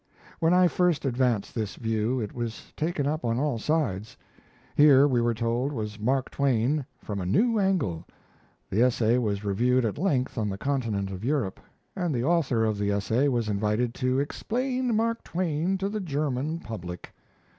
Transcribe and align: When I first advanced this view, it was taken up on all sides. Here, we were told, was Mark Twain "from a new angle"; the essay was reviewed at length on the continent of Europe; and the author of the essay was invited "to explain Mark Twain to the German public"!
When 0.39 0.51
I 0.51 0.67
first 0.67 1.05
advanced 1.05 1.53
this 1.53 1.75
view, 1.75 2.19
it 2.19 2.33
was 2.33 2.73
taken 2.75 3.05
up 3.05 3.23
on 3.23 3.37
all 3.37 3.59
sides. 3.59 4.17
Here, 4.75 5.07
we 5.07 5.21
were 5.21 5.35
told, 5.35 5.71
was 5.71 5.99
Mark 5.99 6.31
Twain 6.31 6.87
"from 6.97 7.21
a 7.21 7.25
new 7.27 7.59
angle"; 7.59 8.07
the 8.67 8.81
essay 8.81 9.19
was 9.19 9.45
reviewed 9.45 9.85
at 9.85 9.99
length 9.99 10.39
on 10.39 10.49
the 10.49 10.57
continent 10.57 11.11
of 11.11 11.23
Europe; 11.23 11.59
and 11.95 12.15
the 12.15 12.23
author 12.23 12.65
of 12.65 12.79
the 12.79 12.89
essay 12.89 13.27
was 13.27 13.47
invited 13.47 13.93
"to 13.93 14.19
explain 14.19 14.95
Mark 14.95 15.23
Twain 15.23 15.77
to 15.77 15.87
the 15.87 15.99
German 16.01 16.57
public"! 16.57 17.13